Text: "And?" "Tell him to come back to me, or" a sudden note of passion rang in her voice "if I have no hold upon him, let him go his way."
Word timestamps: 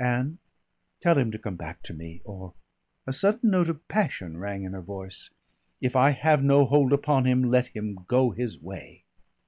"And?" 0.00 0.38
"Tell 1.00 1.16
him 1.16 1.30
to 1.30 1.38
come 1.38 1.54
back 1.54 1.80
to 1.84 1.94
me, 1.94 2.20
or" 2.24 2.54
a 3.06 3.12
sudden 3.12 3.50
note 3.52 3.68
of 3.68 3.86
passion 3.86 4.36
rang 4.36 4.64
in 4.64 4.72
her 4.72 4.80
voice 4.80 5.30
"if 5.80 5.94
I 5.94 6.10
have 6.10 6.42
no 6.42 6.64
hold 6.64 6.92
upon 6.92 7.24
him, 7.24 7.52
let 7.52 7.66
him 7.68 8.00
go 8.08 8.30
his 8.32 8.60
way." 8.60 9.04